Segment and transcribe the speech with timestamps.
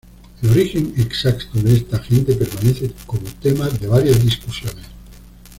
[0.41, 4.87] El origen exacto de esta gente permanece como tema de varias discusiones.